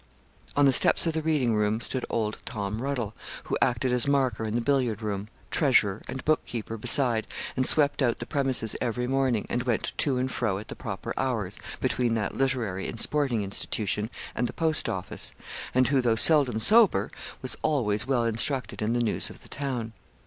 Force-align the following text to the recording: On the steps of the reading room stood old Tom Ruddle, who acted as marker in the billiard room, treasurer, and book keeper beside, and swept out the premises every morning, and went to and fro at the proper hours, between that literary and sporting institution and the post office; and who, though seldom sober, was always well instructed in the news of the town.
On 0.55 0.65
the 0.65 0.73
steps 0.73 1.05
of 1.05 1.13
the 1.13 1.21
reading 1.21 1.53
room 1.55 1.79
stood 1.79 2.07
old 2.09 2.39
Tom 2.43 2.81
Ruddle, 2.81 3.13
who 3.43 3.57
acted 3.61 3.93
as 3.93 4.07
marker 4.07 4.45
in 4.45 4.55
the 4.55 4.59
billiard 4.59 5.03
room, 5.03 5.27
treasurer, 5.51 6.01
and 6.07 6.25
book 6.25 6.43
keeper 6.43 6.75
beside, 6.75 7.27
and 7.55 7.67
swept 7.67 8.01
out 8.01 8.17
the 8.17 8.25
premises 8.25 8.75
every 8.81 9.05
morning, 9.05 9.45
and 9.47 9.61
went 9.61 9.93
to 9.97 10.17
and 10.17 10.31
fro 10.31 10.57
at 10.57 10.69
the 10.69 10.75
proper 10.75 11.13
hours, 11.17 11.59
between 11.79 12.15
that 12.15 12.35
literary 12.35 12.87
and 12.87 12.99
sporting 12.99 13.43
institution 13.43 14.09
and 14.33 14.47
the 14.47 14.53
post 14.53 14.89
office; 14.89 15.35
and 15.71 15.89
who, 15.89 16.01
though 16.01 16.15
seldom 16.15 16.59
sober, 16.59 17.11
was 17.43 17.55
always 17.61 18.07
well 18.07 18.23
instructed 18.23 18.81
in 18.81 18.93
the 18.93 19.03
news 19.03 19.29
of 19.29 19.43
the 19.43 19.49
town. 19.49 19.93